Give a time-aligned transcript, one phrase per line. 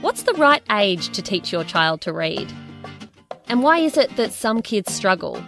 [0.00, 2.52] What's the right age to teach your child to read?
[3.48, 5.42] And why is it that some kids struggle?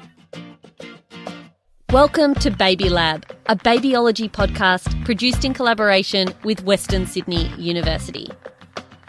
[1.92, 8.28] Welcome to Baby Lab, a babyology podcast produced in collaboration with Western Sydney University.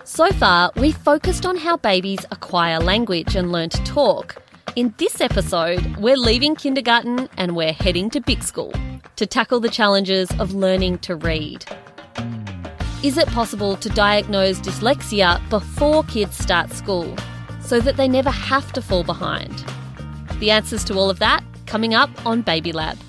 [0.04, 4.40] So far, we've focused on how babies acquire language and learn to talk.
[4.76, 8.74] In this episode, we're leaving kindergarten and we're heading to big school
[9.16, 11.66] to tackle the challenges of learning to read.
[13.04, 17.16] Is it possible to diagnose dyslexia before kids start school
[17.60, 19.66] so that they never have to fall behind?
[20.40, 23.00] The answers to all of that coming up on Baby Lab.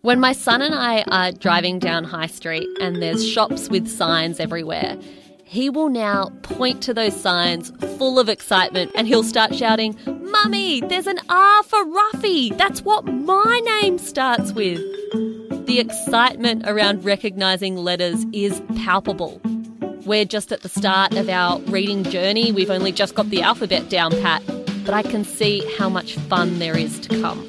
[0.00, 4.40] When my son and I are driving down High Street and there's shops with signs
[4.40, 4.98] everywhere,
[5.44, 9.96] he will now point to those signs full of excitement and he'll start shouting,
[10.42, 12.58] Mummy, there's an R for Ruffy.
[12.58, 14.80] That's what my name starts with.
[15.66, 19.40] The excitement around recognising letters is palpable.
[20.04, 22.50] We're just at the start of our reading journey.
[22.50, 24.42] We've only just got the alphabet down pat,
[24.84, 27.46] but I can see how much fun there is to come.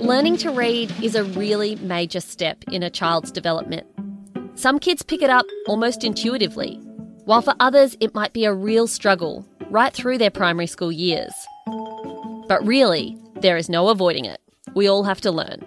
[0.00, 3.86] Learning to read is a really major step in a child's development.
[4.60, 6.74] Some kids pick it up almost intuitively,
[7.24, 11.32] while for others it might be a real struggle right through their primary school years.
[12.46, 14.38] But really, there is no avoiding it.
[14.74, 15.64] We all have to learn.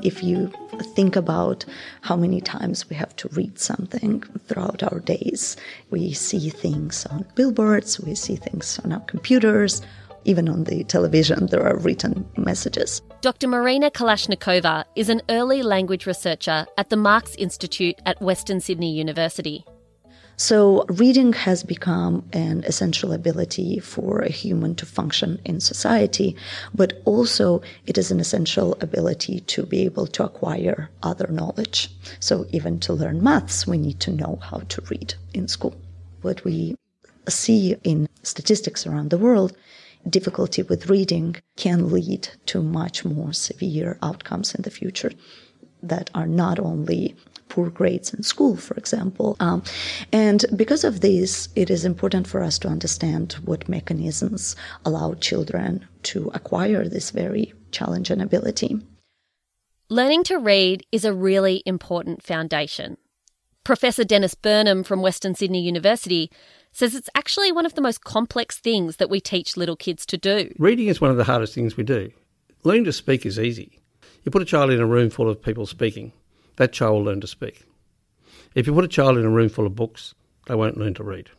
[0.00, 0.52] If you
[0.94, 1.64] think about
[2.02, 5.56] how many times we have to read something throughout our days,
[5.90, 9.82] we see things on billboards, we see things on our computers,
[10.26, 13.00] even on the television, there are written messages.
[13.20, 13.48] Dr.
[13.48, 19.64] Marina Kalashnikova is an early language researcher at the MARCS Institute at Western Sydney University.
[20.38, 26.36] So, reading has become an essential ability for a human to function in society,
[26.74, 31.90] but also it is an essential ability to be able to acquire other knowledge.
[32.20, 35.74] So, even to learn maths, we need to know how to read in school.
[36.20, 36.76] What we
[37.28, 39.56] see in statistics around the world
[40.08, 45.12] difficulty with reading can lead to much more severe outcomes in the future
[45.82, 47.14] that are not only
[47.48, 49.36] poor grades in school, for example.
[49.40, 49.62] Um,
[50.12, 55.86] and because of this, it is important for us to understand what mechanisms allow children
[56.04, 58.80] to acquire this very challenging ability.
[59.88, 62.96] Learning to read is a really important foundation.
[63.66, 66.30] Professor Denis Burnham from Western Sydney University
[66.70, 70.16] says it's actually one of the most complex things that we teach little kids to
[70.16, 70.54] do.
[70.56, 72.12] Reading is one of the hardest things we do.
[72.62, 73.80] Learning to speak is easy.
[74.22, 76.12] You put a child in a room full of people speaking,
[76.58, 77.64] that child will learn to speak.
[78.54, 80.14] If you put a child in a room full of books,
[80.46, 81.30] they won't learn to read.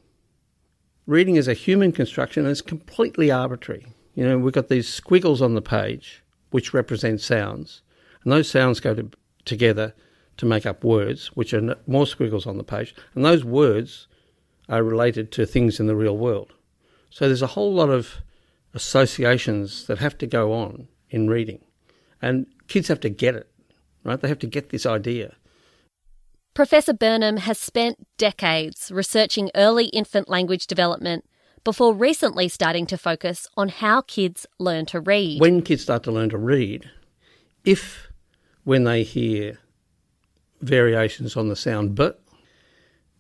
[1.06, 3.88] Reading is a human construction and it's completely arbitrary.
[4.16, 7.84] You know, we've got these squiggles on the page which represent sounds,
[8.26, 9.12] and those sounds go to,
[9.46, 9.94] together
[10.38, 14.08] to make up words, which are more squiggles on the page, and those words
[14.70, 16.54] are related to things in the real world.
[17.10, 18.16] So there's a whole lot of
[18.74, 21.64] associations that have to go on in reading,
[22.22, 23.50] and kids have to get it
[24.08, 24.20] right?
[24.20, 25.36] They have to get this idea.
[26.54, 31.26] Professor Burnham has spent decades researching early infant language development
[31.64, 35.40] before recently starting to focus on how kids learn to read.
[35.40, 36.90] When kids start to learn to read,
[37.64, 38.08] if
[38.64, 39.60] when they hear
[40.62, 42.22] variations on the sound but,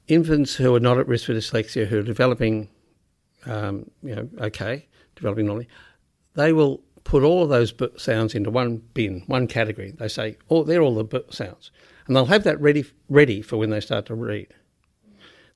[0.07, 2.69] infants who are not at risk for dyslexia, who are developing,
[3.45, 5.67] um, you know, okay, developing normally,
[6.35, 9.91] they will put all of those sounds into one bin, one category.
[9.91, 11.71] They say, oh, they're all the sounds.
[12.05, 14.47] And they'll have that ready, ready for when they start to read.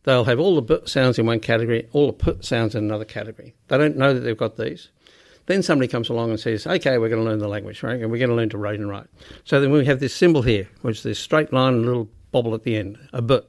[0.04, 3.54] They'll have all the sounds in one category, all the p sounds in another category.
[3.68, 4.90] They don't know that they've got these.
[5.48, 8.00] Then somebody comes along and says, okay, we're going to learn the language, right?
[8.00, 9.08] And we're going to learn to read and write.
[9.44, 12.10] So then we have this symbol here, which is this straight line and a little
[12.32, 13.40] bobble at the end—a a b.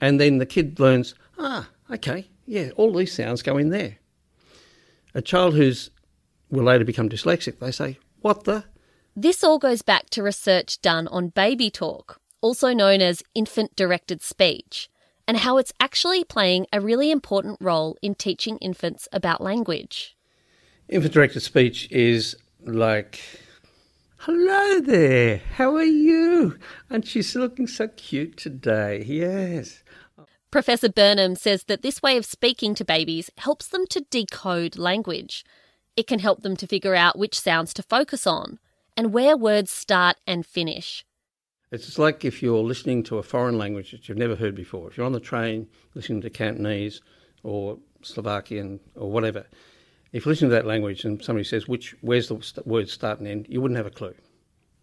[0.00, 3.98] And then the kid learns, ah, okay, yeah, all these sounds go in there.
[5.14, 5.90] A child who's
[6.50, 8.64] will later become dyslexic, they say, What the?
[9.16, 14.22] This all goes back to research done on baby talk, also known as infant directed
[14.22, 14.88] speech,
[15.26, 20.16] and how it's actually playing a really important role in teaching infants about language.
[20.90, 23.20] Infant directed speech is like,
[24.18, 26.58] Hello there, how are you?
[26.90, 29.82] And she's looking so cute today, yes.
[30.50, 35.44] Professor Burnham says that this way of speaking to babies helps them to decode language
[35.96, 38.58] it can help them to figure out which sounds to focus on
[38.96, 41.04] and where words start and finish.
[41.70, 44.88] It's like if you're listening to a foreign language that you've never heard before.
[44.88, 47.00] If you're on the train listening to Cantonese
[47.42, 49.46] or Slovakian or whatever.
[50.12, 53.20] If you listen to that language and somebody says which where's the st- words start
[53.20, 54.14] and end, you wouldn't have a clue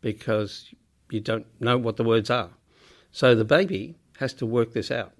[0.02, 0.74] because
[1.12, 2.52] you don't know what the words are.
[3.12, 5.14] So the baby has to work this out.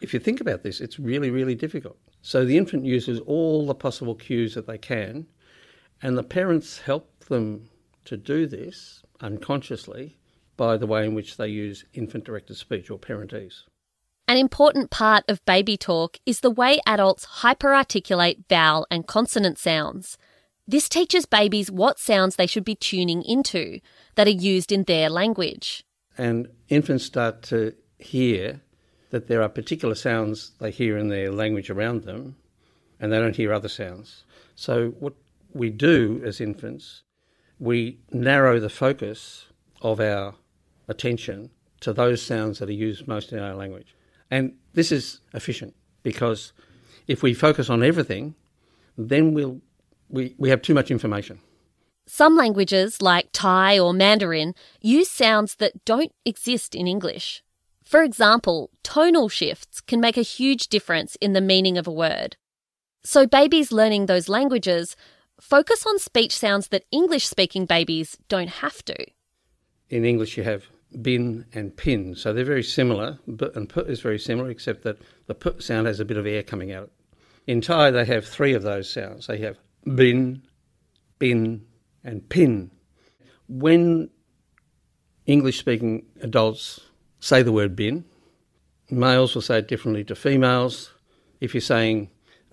[0.00, 1.96] If you think about this, it's really, really difficult.
[2.22, 5.26] So the infant uses all the possible cues that they can,
[6.00, 7.68] and the parents help them
[8.04, 10.18] to do this unconsciously
[10.56, 13.64] by the way in which they use infant directed speech or parentese.
[14.32, 20.16] An important part of baby talk is the way adults hyperarticulate vowel and consonant sounds.
[20.66, 23.80] This teaches babies what sounds they should be tuning into
[24.14, 25.84] that are used in their language.
[26.16, 28.62] And infants start to hear
[29.10, 32.36] that there are particular sounds they hear in their language around them,
[32.98, 34.24] and they don't hear other sounds.
[34.54, 35.12] So, what
[35.52, 37.02] we do as infants,
[37.58, 39.44] we narrow the focus
[39.82, 40.36] of our
[40.88, 41.50] attention
[41.80, 43.94] to those sounds that are used most in our language.
[44.32, 46.54] And this is efficient because
[47.06, 48.34] if we focus on everything,
[48.96, 49.60] then we'll,
[50.08, 51.38] we, we have too much information.
[52.06, 57.44] Some languages, like Thai or Mandarin, use sounds that don't exist in English.
[57.84, 62.38] For example, tonal shifts can make a huge difference in the meaning of a word.
[63.04, 64.96] So, babies learning those languages
[65.42, 68.96] focus on speech sounds that English speaking babies don't have to.
[69.90, 70.64] In English, you have
[71.00, 74.98] bin and pin, so they're very similar, but and put is very similar, except that
[75.26, 76.90] the put sound has a bit of air coming out.
[77.46, 79.26] In Thai, they have three of those sounds.
[79.26, 79.58] They have
[79.94, 80.42] bin,
[81.18, 81.64] bin,
[82.04, 82.70] and pin.
[83.48, 84.10] When
[85.26, 86.80] English speaking adults
[87.22, 88.04] say the word bin.
[88.90, 90.92] Males will say it differently to females.
[91.40, 92.10] If you're saying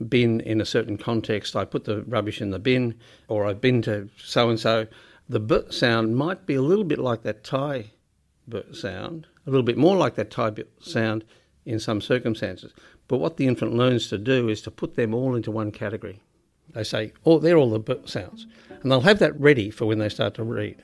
[0.08, 2.96] bin in a certain context, I put the rubbish in the bin,
[3.28, 4.88] or I've been to so and so,
[5.28, 7.92] the b sound might be a little bit like that Thai
[8.72, 11.24] sound, a little bit more like that Thai sound
[11.66, 12.74] in some circumstances.
[13.08, 16.22] But what the infant learns to do is to put them all into one category.
[16.74, 18.46] They say, oh, they're all the sounds.
[18.82, 20.82] And they'll have that ready for when they start to read.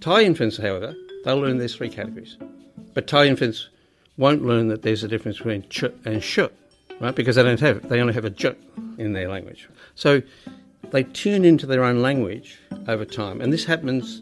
[0.00, 0.94] Thai infants, however,
[1.24, 2.36] they'll learn there's three categories.
[2.92, 3.68] But Thai infants
[4.16, 6.40] won't learn that there's a difference between ch and sh,
[7.00, 7.14] right?
[7.14, 7.88] Because they don't have it.
[7.88, 8.54] They only have a j
[8.98, 9.68] in their language.
[9.94, 10.22] So
[10.90, 13.40] they tune into their own language over time.
[13.40, 14.20] And this happens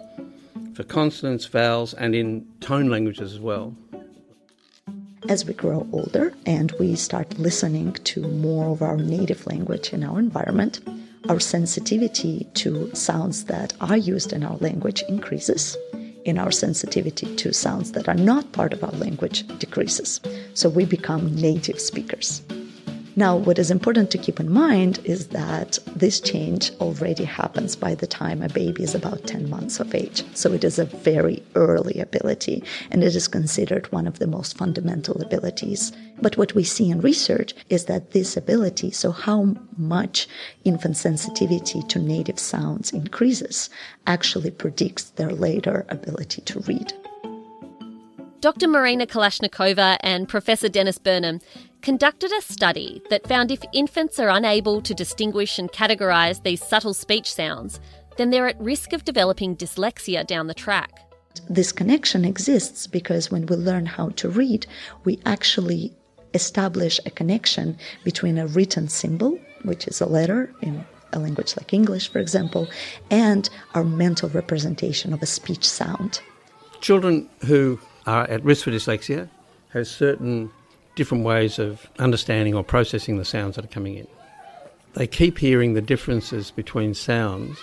[0.74, 3.74] for consonants, vowels, and in tone languages as well.
[5.28, 10.02] As we grow older and we start listening to more of our native language in
[10.02, 10.80] our environment,
[11.28, 15.76] our sensitivity to sounds that are used in our language increases
[16.24, 20.20] in our sensitivity to sounds that are not part of our language decreases.
[20.54, 22.42] So we become native speakers.
[23.14, 27.94] Now, what is important to keep in mind is that this change already happens by
[27.94, 30.24] the time a baby is about 10 months of age.
[30.34, 34.56] So it is a very early ability, and it is considered one of the most
[34.56, 35.92] fundamental abilities.
[36.22, 40.26] But what we see in research is that this ability, so how much
[40.64, 43.68] infant sensitivity to native sounds increases,
[44.06, 46.94] actually predicts their later ability to read.
[48.40, 48.66] Dr.
[48.66, 51.40] Marina Kalashnikova and Professor Denis Burnham
[51.82, 56.94] conducted a study that found if infants are unable to distinguish and categorise these subtle
[56.94, 57.80] speech sounds,
[58.16, 60.92] then they're at risk of developing dyslexia down the track.
[61.48, 64.66] This connection exists because when we learn how to read,
[65.04, 65.92] we actually
[66.34, 71.74] establish a connection between a written symbol, which is a letter in a language like
[71.74, 72.68] English, for example,
[73.10, 76.20] and our mental representation of a speech sound.
[76.80, 79.28] Children who are at risk for dyslexia
[79.72, 80.50] have certain
[80.94, 84.06] different ways of understanding or processing the sounds that are coming in.
[84.94, 87.58] They keep hearing the differences between sounds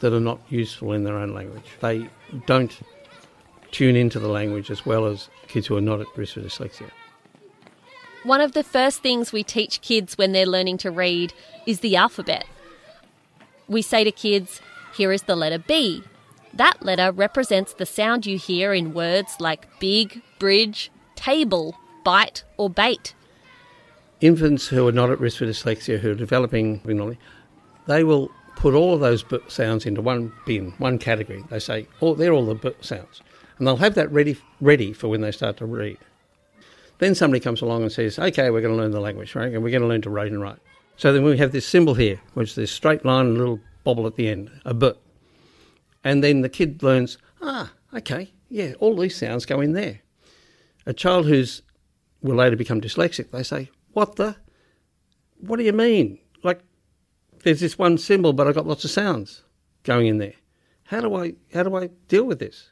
[0.00, 1.64] that are not useful in their own language.
[1.80, 2.08] They
[2.46, 2.78] don't
[3.70, 6.90] tune into the language as well as kids who are not at risk for dyslexia.
[8.24, 11.32] One of the first things we teach kids when they're learning to read
[11.66, 12.44] is the alphabet.
[13.66, 14.60] We say to kids,
[14.94, 16.04] here is the letter B,
[16.52, 22.70] that letter represents the sound you hear in words like big, bridge, table, bite, or
[22.70, 23.14] bait.
[24.20, 26.80] Infants who are not at risk for dyslexia, who are developing
[27.86, 31.44] they will put all of those b sounds into one bin, one category.
[31.50, 33.20] They say, oh, they're all the b sounds.
[33.58, 35.98] And they'll have that ready, ready for when they start to read.
[36.98, 39.52] Then somebody comes along and says, okay, we're going to learn the language, right?
[39.52, 40.58] And we're going to learn to read and write.
[40.96, 43.60] So then we have this symbol here, which is this straight line and a little
[43.82, 44.92] bobble at the end, a b.
[46.04, 50.00] And then the kid learns, ah, okay, yeah, all these sounds go in there.
[50.86, 51.62] A child who's
[52.22, 54.36] will later become dyslexic, they say, what the?
[55.38, 56.18] What do you mean?
[56.42, 56.60] Like,
[57.42, 59.42] there's this one symbol, but I've got lots of sounds
[59.82, 60.34] going in there.
[60.84, 62.70] How do I how do I deal with this?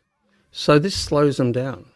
[0.52, 1.86] So this slows them down.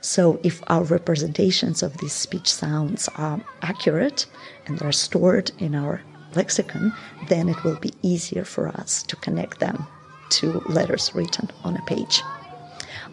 [0.00, 4.26] So, if our representations of these speech sounds are accurate
[4.66, 6.02] and they're stored in our
[6.34, 6.92] lexicon,
[7.28, 9.86] then it will be easier for us to connect them
[10.30, 12.20] to letters written on a page.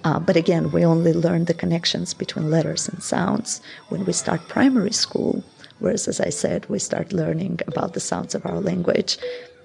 [0.04, 4.48] Uh, but again, we only learn the connections between letters and sounds when we start
[4.48, 5.44] primary school,
[5.80, 9.18] whereas, as I said, we start learning about the sounds of our language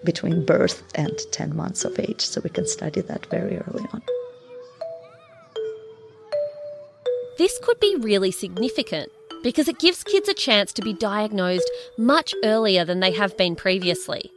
[0.05, 4.03] between birth and 10 months of age, so we can study that very early on.
[7.39, 9.11] This could be really significant
[9.43, 13.57] because it gives kids a chance to be diagnosed much earlier than they have been
[13.57, 14.31] previously.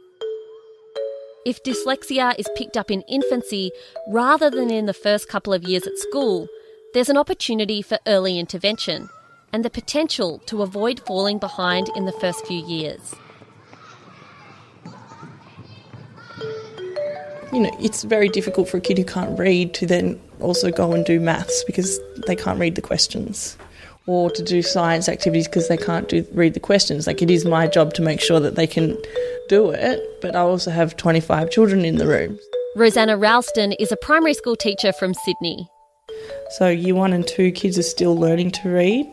[1.44, 3.70] If dyslexia is picked up in infancy
[4.08, 6.48] rather than in the first couple of years at school,
[6.94, 9.08] there's an opportunity for early intervention
[9.52, 13.14] and the potential to avoid falling behind in the first few years.
[17.52, 20.92] You know, it's very difficult for a kid who can't read to then also go
[20.92, 23.56] and do maths because they can't read the questions
[24.08, 27.06] or to do science activities because they can't do, read the questions.
[27.06, 28.96] Like it is my job to make sure that they can
[29.50, 32.38] do it, but I also have 25 children in the room.
[32.74, 35.68] Rosanna Ralston is a primary school teacher from Sydney.
[36.52, 39.06] So year one and two kids are still learning to read.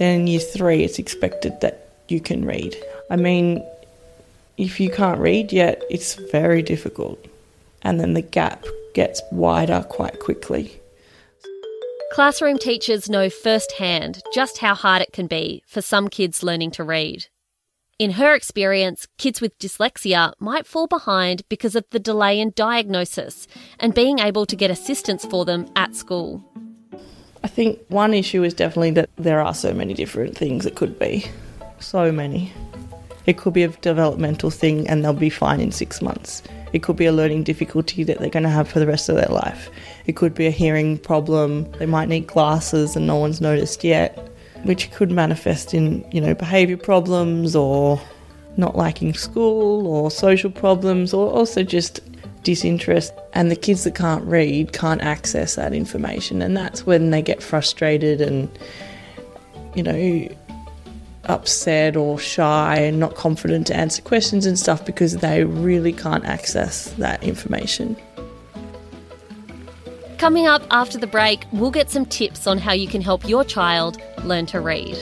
[0.00, 2.76] Then in year three, it's expected that you can read.
[3.10, 3.64] I mean,
[4.58, 7.24] if you can't read yet, it's very difficult.
[7.82, 10.81] And then the gap gets wider quite quickly.
[12.12, 16.84] Classroom teachers know firsthand just how hard it can be for some kids learning to
[16.84, 17.24] read.
[17.98, 23.48] In her experience, kids with dyslexia might fall behind because of the delay in diagnosis
[23.80, 26.44] and being able to get assistance for them at school.
[27.42, 30.98] I think one issue is definitely that there are so many different things it could
[30.98, 31.24] be.
[31.78, 32.52] So many.
[33.24, 36.42] It could be a developmental thing and they'll be fine in six months.
[36.72, 39.16] It could be a learning difficulty that they're going to have for the rest of
[39.16, 39.70] their life.
[40.06, 41.70] It could be a hearing problem.
[41.72, 44.18] They might need glasses and no one's noticed yet,
[44.64, 48.00] which could manifest in, you know, behaviour problems or
[48.56, 52.00] not liking school or social problems or also just
[52.42, 53.12] disinterest.
[53.34, 56.42] And the kids that can't read can't access that information.
[56.42, 58.48] And that's when they get frustrated and,
[59.74, 60.28] you know,
[61.24, 66.24] upset or shy and not confident to answer questions and stuff because they really can't
[66.24, 67.96] access that information.
[70.18, 73.44] Coming up after the break, we'll get some tips on how you can help your
[73.44, 74.96] child learn to read.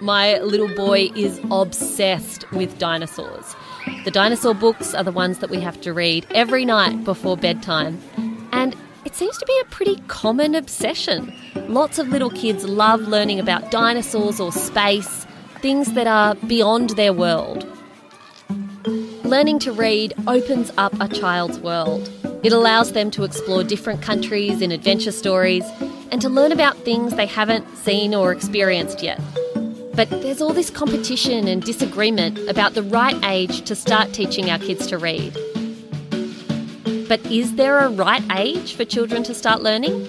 [0.00, 3.54] My little boy is obsessed with dinosaurs.
[4.06, 8.00] The dinosaur books are the ones that we have to read every night before bedtime.
[8.50, 11.34] And it seems to be a pretty common obsession.
[11.68, 15.26] Lots of little kids love learning about dinosaurs or space,
[15.60, 17.66] things that are beyond their world.
[19.24, 22.10] Learning to read opens up a child's world.
[22.42, 25.64] It allows them to explore different countries in adventure stories
[26.10, 29.20] and to learn about things they haven't seen or experienced yet.
[30.00, 34.58] But there's all this competition and disagreement about the right age to start teaching our
[34.58, 35.34] kids to read.
[37.06, 40.00] But is there a right age for children to start learning?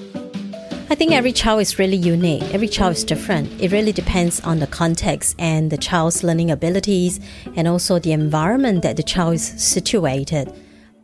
[0.89, 2.41] I think every child is really unique.
[2.53, 3.51] Every child is different.
[3.61, 7.19] It really depends on the context and the child's learning abilities
[7.57, 10.53] and also the environment that the child is situated.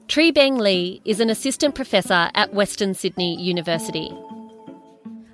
[0.07, 4.17] Chwee Beng Lee is an assistant professor at Western Sydney University.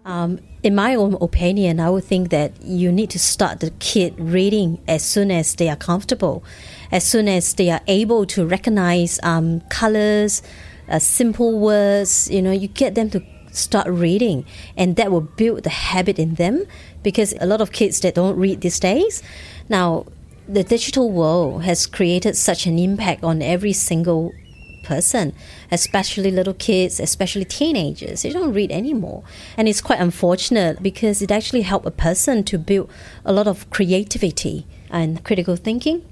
[0.06, 4.18] Um, in my own opinion, I would think that you need to start the kid
[4.18, 6.44] reading as soon as they are comfortable,
[6.90, 10.42] as soon as they are able to recognize um, colors,
[10.88, 12.32] uh, simple words.
[12.32, 14.46] You know, you get them to start reading,
[14.78, 16.64] and that will build the habit in them.
[17.04, 19.22] Because a lot of kids that don't read these days,
[19.68, 20.06] now
[20.48, 24.34] the digital world has created such an impact on every single
[24.84, 25.34] person,
[25.72, 28.22] especially little kids, especially teenagers.
[28.22, 29.24] They don't read anymore.
[29.58, 32.92] And it's quite unfortunate because it actually helps a person to build
[33.26, 36.06] a lot of creativity and critical thinking.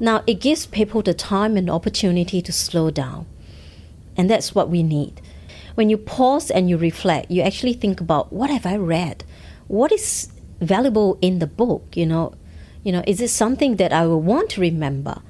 [0.00, 3.26] Now, it gives people the time and opportunity to slow down.
[4.16, 5.20] And that's what we need.
[5.74, 9.24] When you pause and you reflect, you actually think about what have I read?
[9.68, 10.28] What is
[10.60, 11.96] valuable in the book?
[11.96, 12.34] You know,
[12.82, 15.22] you know, is it something that I will want to remember?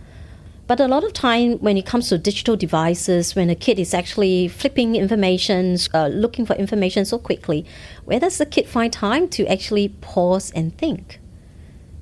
[0.68, 3.94] But a lot of time when it comes to digital devices, when a kid is
[3.94, 7.64] actually flipping information, uh, looking for information so quickly,
[8.04, 11.20] where does the kid find time to actually pause and think?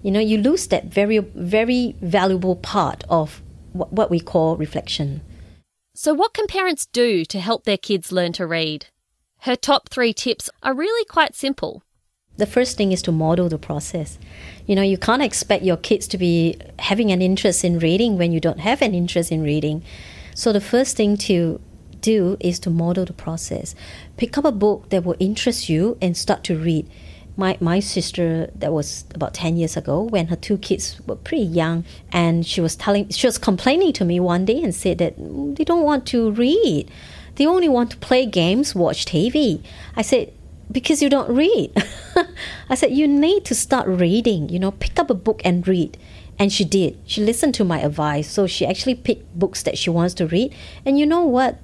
[0.03, 3.41] You know, you lose that very, very valuable part of
[3.73, 5.21] what we call reflection.
[5.95, 8.87] So, what can parents do to help their kids learn to read?
[9.43, 11.85] Her top three tips are really quite simple.
[12.37, 14.19] The first thing is to model the process.
[14.67, 18.33] You know, you can't expect your kids to be having an interest in reading when
[18.33, 19.83] you don't have an interest in reading.
[20.35, 21.61] So the first thing to
[22.01, 23.75] do is to model the process.
[24.17, 26.89] Pick up a book that will interest you and start to read.
[27.39, 31.45] My, my sister, that was about 10 years ago, when her two kids were pretty
[31.45, 35.19] young, and she was telling, she was complaining to me one day and said that
[35.19, 36.91] mm, they don't want to read.
[37.35, 39.63] They only want to play games, watch TV.
[39.97, 40.33] I said,
[40.71, 41.73] because you don't read.
[42.69, 45.97] I said, you need to start reading, you know, pick up a book and read.
[46.39, 46.99] And she did.
[47.07, 48.31] She listened to my advice.
[48.31, 50.55] So she actually picked books that she wants to read.
[50.85, 51.59] And you know what?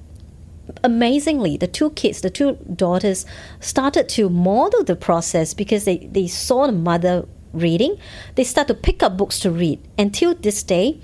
[0.83, 3.27] Amazingly, the two kids, the two daughters,
[3.61, 7.99] started to model the process because they, they saw the mother reading.
[8.37, 9.81] They start to pick up books to read.
[9.99, 11.01] Until this day,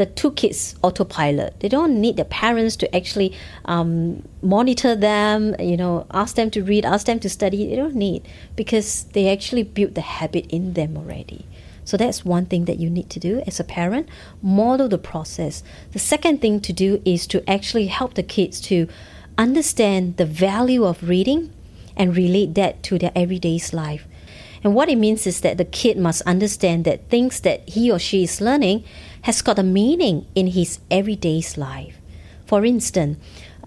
[0.00, 1.60] the two kids autopilot.
[1.60, 6.64] They don't need their parents to actually um, monitor them, you know, ask them to
[6.64, 7.68] read, ask them to study.
[7.68, 8.26] They don't need
[8.56, 11.44] because they actually built the habit in them already.
[11.84, 14.08] So that's one thing that you need to do as a parent.
[14.40, 15.62] Model the process.
[15.92, 18.88] The second thing to do is to actually help the kids to
[19.36, 21.52] understand the value of reading
[21.94, 24.06] and relate that to their everyday's life.
[24.62, 27.98] And what it means is that the kid must understand that things that he or
[27.98, 28.84] she is learning
[29.22, 31.98] has got a meaning in his everyday's life.
[32.46, 33.18] For instance,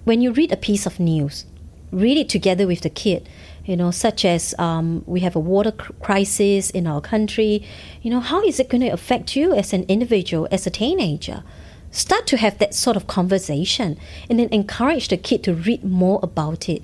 [0.04, 1.46] when you read a piece of news,
[1.92, 3.28] read it together with the kid,
[3.66, 7.66] you know, such as um, we have a water crisis in our country.
[8.02, 11.44] You know, how is it going to affect you as an individual, as a teenager?
[11.92, 13.98] Start to have that sort of conversation
[14.30, 16.84] and then encourage the kid to read more about it.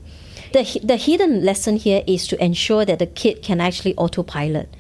[0.52, 4.76] The, the hidden lesson here is to ensure that the kid can actually autopilot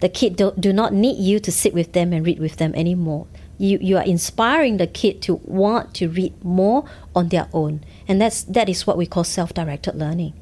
[0.00, 2.74] the kid do, do not need you to sit with them and read with them
[2.74, 3.26] anymore.
[3.58, 6.84] You, you are inspiring the kid to want to read more
[7.14, 7.84] on their own.
[8.06, 10.34] And that's, that is what we call self directed learning.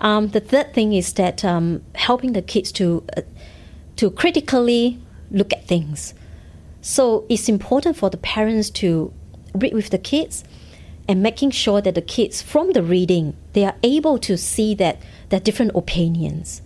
[0.00, 3.22] Um, the third thing is that um, helping the kids to, uh,
[3.96, 4.98] to critically
[5.30, 6.14] look at things.
[6.80, 9.12] So it's important for the parents to
[9.54, 10.44] read with the kids
[11.06, 15.00] and making sure that the kids, from the reading, they are able to see that
[15.28, 16.62] there are different opinions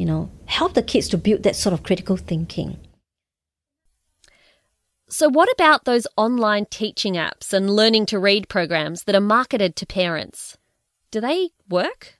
[0.00, 2.78] you know, help the kids to build that sort of critical thinking.
[5.10, 9.76] So, what about those online teaching apps and learning to read programs that are marketed
[9.76, 10.56] to parents?
[11.10, 12.18] Do they work?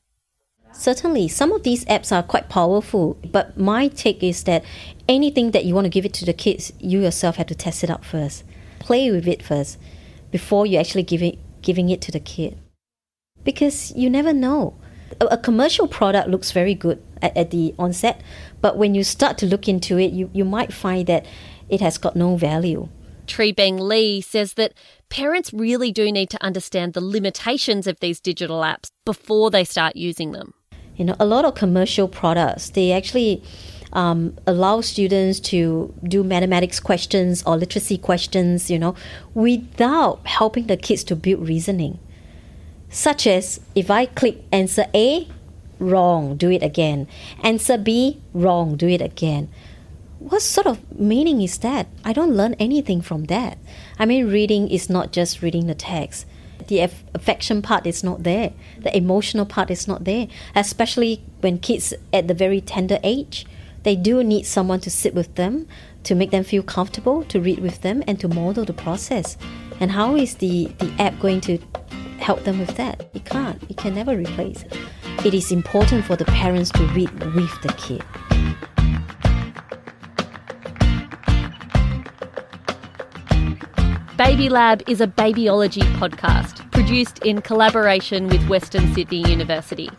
[0.72, 4.62] Certainly, some of these apps are quite powerful, but my take is that
[5.08, 7.82] anything that you want to give it to the kids, you yourself have to test
[7.82, 8.44] it out first.
[8.78, 9.78] Play with it first
[10.30, 12.58] before you actually give it, giving it to the kid.
[13.44, 14.76] Because you never know.
[15.20, 18.20] A, a commercial product looks very good at, at the onset.
[18.60, 21.26] But when you start to look into it, you, you might find that
[21.68, 22.88] it has got no value.
[23.26, 24.74] Chwee Beng Lee says that
[25.08, 29.94] parents really do need to understand the limitations of these digital apps before they start
[29.94, 30.52] using them.
[30.96, 33.42] You know, a lot of commercial products, they actually
[33.92, 38.94] um, allow students to do mathematics questions or literacy questions, you know,
[39.34, 41.98] without helping the kids to build reasoning.
[42.88, 45.28] Such as if I click answer A,
[45.78, 47.08] wrong, do it again.
[47.42, 49.48] Answer B, wrong, do it again.
[50.18, 51.86] What sort of meaning is that?
[52.04, 53.58] I don't learn anything from that.
[53.98, 56.26] I mean, reading is not just reading the text.
[56.66, 56.80] The
[57.14, 58.52] affection part is not there.
[58.78, 60.28] The emotional part is not there.
[60.54, 63.46] Especially when kids at the very tender age,
[63.82, 65.66] they do need someone to sit with them,
[66.04, 69.36] to make them feel comfortable, to read with them, and to model the process.
[69.80, 71.58] And how is the, the app going to
[72.18, 73.10] help them with that?
[73.14, 73.62] It can't.
[73.70, 74.76] It can never replace it
[75.24, 78.02] it is important for the parents to read with the kid.
[84.16, 89.90] Baby Lab is a babyology podcast produced in collaboration with Western Sydney University.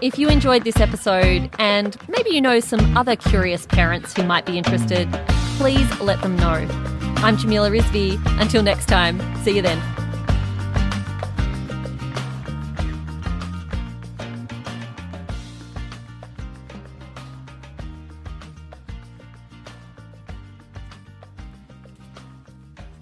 [0.00, 4.46] If you enjoyed this episode and maybe you know some other curious parents who might
[4.46, 5.08] be interested,
[5.56, 6.68] please let them know.
[7.16, 8.16] I'm Jamila Rizvi.
[8.40, 9.82] Until next time, see you then.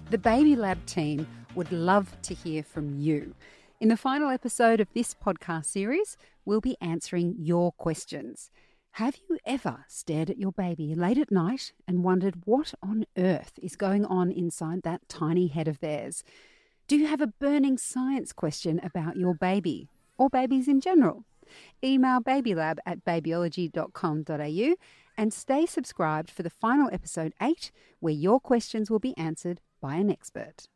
[0.09, 3.35] The Baby Lab team would love to hear from you.
[3.79, 8.49] In the final episode of this podcast series, we'll be answering your questions.
[8.93, 13.59] Have you ever stared at your baby late at night and wondered what on earth
[13.61, 16.23] is going on inside that tiny head of theirs?
[16.87, 21.25] Do you have a burning science question about your baby or babies in general?
[21.83, 24.75] Email babylab at babyology.com.au
[25.19, 29.97] and stay subscribed for the final episode 8, where your questions will be answered by
[29.97, 30.67] an expert.